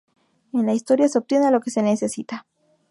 [0.51, 2.47] En la historia "¡Se obtiene lo que se necesita!